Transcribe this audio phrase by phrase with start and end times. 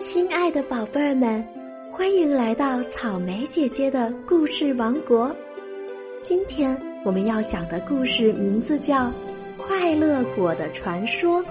[0.00, 1.46] 亲爱的宝贝儿们，
[1.92, 5.30] 欢迎来到草莓姐姐的故事王国。
[6.22, 9.04] 今天我们要讲的故事名字叫
[9.58, 11.42] 《快乐果的传说》。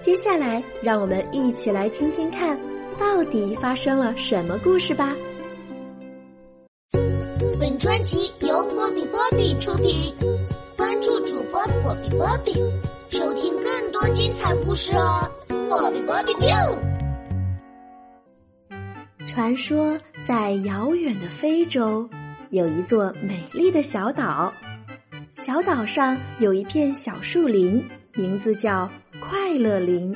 [0.00, 2.58] 接下来，让我们一起来听听看，
[2.98, 5.14] 到底发生了什么故事吧。
[7.60, 10.12] 本专辑由波比波比出品，
[10.76, 12.54] 关注主播波比波比，
[13.08, 15.30] 收听更多精彩故事哦！
[15.68, 16.93] 波比波比 biu。
[19.26, 22.08] 传说在遥远的非洲，
[22.50, 24.52] 有一座美丽的小岛。
[25.34, 27.82] 小岛上有一片小树林，
[28.12, 30.14] 名字叫快乐林。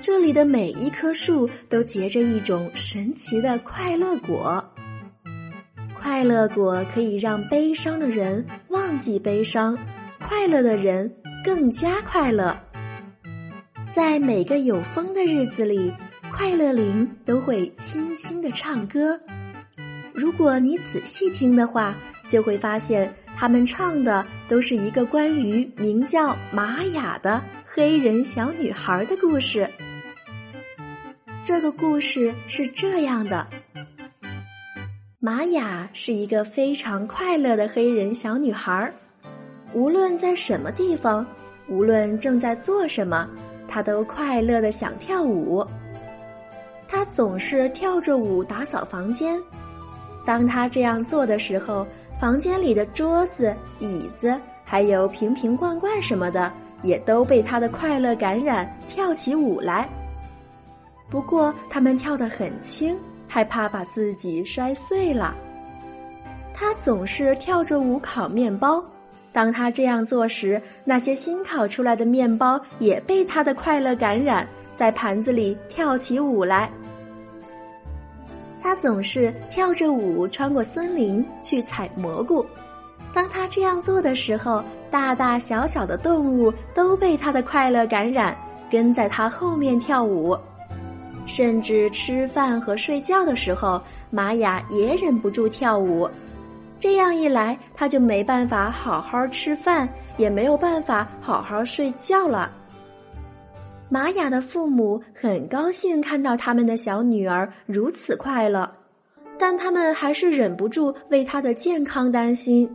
[0.00, 4.64] 这里的每一棵树都结着一种神奇的快乐果。
[6.00, 9.76] 快乐果可以让悲伤的人忘记悲伤，
[10.20, 11.12] 快乐的人
[11.44, 12.56] 更加快乐。
[13.90, 15.92] 在每个有风的日子里。
[16.30, 19.18] 快乐铃都会轻轻的唱歌，
[20.14, 21.94] 如果你仔细听的话，
[22.26, 29.68] 就会发现他们唱的都是一个关于名叫玛雅的黑人小女孩的故事。
[31.44, 33.46] 这个故事是这样的：
[35.18, 38.92] 玛雅是一个非常快乐的黑人小女孩，
[39.74, 41.26] 无论在什么地方，
[41.68, 43.28] 无论正在做什么，
[43.66, 45.66] 她都快乐的想跳舞。
[46.94, 49.40] 他总是跳着舞打扫房间。
[50.26, 51.86] 当他这样做的时候，
[52.20, 59.88] 房间里的桌子、椅子，还有瓶瓶罐罐什么的，也都被他的快乐感染，跳起舞来。
[61.08, 62.94] 不过，他们跳得很轻，
[63.26, 65.34] 害怕把自己摔碎了。
[66.52, 68.84] 他总是跳着舞烤面包。
[69.32, 76.70] 当他这样做时，那些新烤出来的面包也被他的快乐感染，在盘子里跳起舞来。
[78.62, 82.46] 他总是跳着舞穿过森林去采蘑菇。
[83.12, 88.36] 当他这样做的时候，大大小小的动物都被他的快乐感染，
[88.70, 90.38] 跟在他后面跳舞。
[91.26, 96.08] 甚至吃饭和睡觉的时候，玛雅也忍不住跳舞。
[96.78, 102.50] 这样一来，他就没办法好好吃饭，也没有办法好好睡觉了。
[103.92, 108.72] 玛雅的父母很高兴看到他们的小女儿如此快乐，
[109.38, 112.66] 但他们还是忍不住为她的健康担心。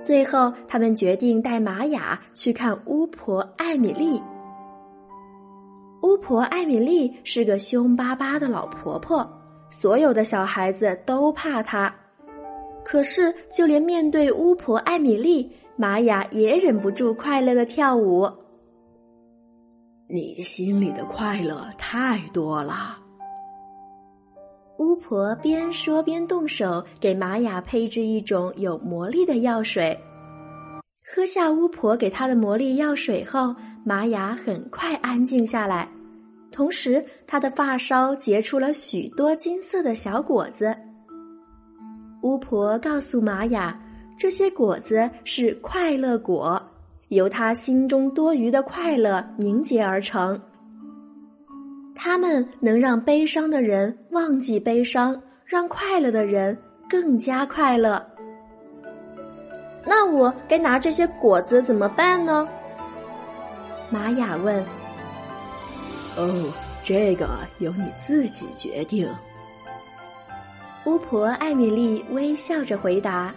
[0.00, 4.18] 最后，他们决定带玛雅去看巫婆艾米丽。
[6.02, 9.30] 巫婆艾米丽是个凶巴巴的老婆婆，
[9.68, 11.94] 所有的小孩子都怕她。
[12.82, 18.26] 可是，就连面对巫婆艾米丽，玛雅也忍不住快乐的跳舞。
[20.12, 22.98] 你心里的快乐太多了。
[24.78, 29.96] 巫婆边说边动手给玛雅配制一种有魔力的药水。
[31.06, 33.54] 喝下巫婆给她的魔力药水后，
[33.84, 35.88] 玛雅很快安静下来，
[36.50, 40.76] 同时她的发梢结出了许多金色的小果子。
[42.22, 43.80] 巫婆告诉玛雅，
[44.18, 46.60] 这些果子是快乐果。
[47.10, 50.40] 由他心中多余的快乐凝结而成，
[51.92, 56.56] 他们能让悲伤的人忘记悲伤，让快乐的人
[56.88, 58.00] 更加快乐。
[59.84, 62.48] 那我该拿这些果子怎么办呢？
[63.90, 64.64] 玛雅问。
[66.16, 67.26] 哦，这个
[67.58, 69.12] 由你自己决定。
[70.84, 73.34] 巫婆艾米丽微笑着回答。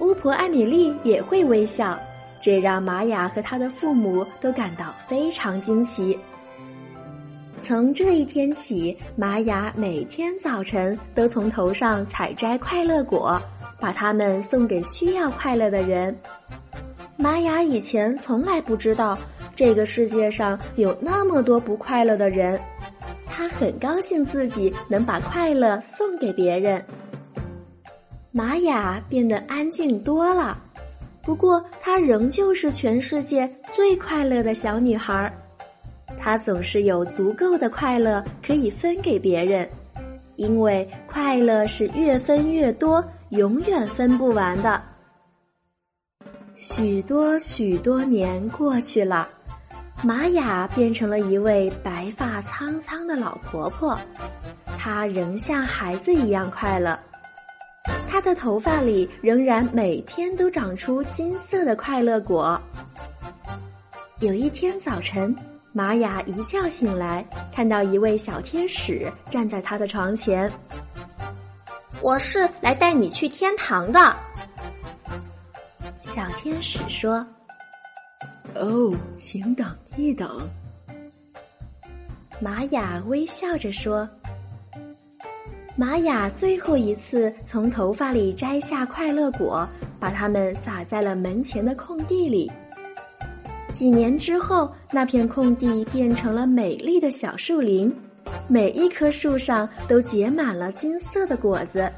[0.00, 1.98] 巫婆艾米丽也会微笑。
[2.42, 6.18] 这让玛雅和他的父母都感到非常惊奇。
[7.60, 13.40] 从这一天起，玛雅每天早晨都从头上采摘快乐果，
[13.78, 16.18] 把它们送给需要快乐的人。
[17.16, 19.16] 玛雅以前从来不知道
[19.54, 22.60] 这个世界上有那么多不快乐的人，
[23.26, 26.84] 他很高兴自己能把快乐送给别人。
[28.32, 30.58] 玛雅变得安静多了。
[31.22, 35.32] 不过，她仍旧是全世界最快乐的小女孩。
[36.18, 39.68] 她总是有足够的快乐可以分给别人，
[40.36, 44.82] 因为快乐是越分越多，永远分不完的。
[46.54, 49.28] 许多许多年过去了，
[50.02, 53.98] 玛雅变成了一位白发苍苍的老婆婆，
[54.78, 56.98] 她仍像孩子一样快乐。
[58.12, 62.60] 她的头发里仍然每天都长出金色的快乐果。
[64.20, 65.34] 有一天早晨，
[65.72, 70.52] 玛雅一觉醒来，看到一位小天使站在他的床前。
[72.02, 74.14] 我是来带你去天堂的。
[76.02, 77.26] 小天使说
[78.54, 79.66] ：“哦，请等
[79.96, 80.46] 一等。”
[82.40, 84.06] 玛雅微笑着说
[85.74, 92.50] ：“玛雅最后一次从头发里摘下快乐果，把它们撒在了门前的空地里。”
[93.72, 97.90] 几年之后，那片空地变成了美丽的小树林，
[98.46, 101.90] 每一棵树上都结满了金色的果子。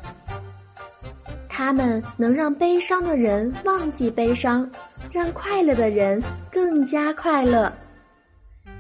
[1.49, 4.71] 它们能让悲伤的人忘记悲伤，
[5.11, 7.73] 让快乐的人更加快乐。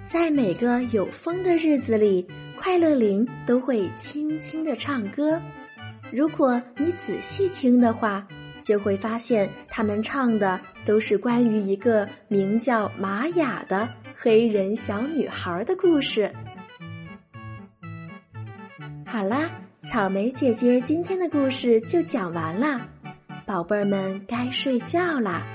[0.06, 2.24] 在每个有风的日子里，
[2.64, 5.38] 快乐林都会轻轻地唱歌。
[6.10, 8.26] 如果你仔细听的话。
[8.62, 16.32] 就会发现，他们唱的都是关于一个名叫玛雅的黑人小女孩的故事。
[19.04, 19.50] 好啦，
[19.82, 22.88] 草莓姐姐今天的故事就讲完啦，
[23.44, 25.46] 宝贝儿们该睡觉啦，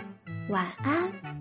[0.49, 1.38] 晚安。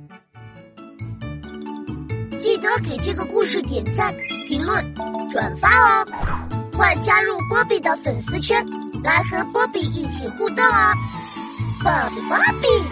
[2.38, 4.14] 记得给这个故事点赞、
[4.48, 4.94] 评论、
[5.30, 6.06] 转发哦！
[6.76, 8.64] 快加入波比的粉丝圈，
[9.02, 10.94] 来和波比一起互动哦
[11.82, 12.82] ！Bobby Bobby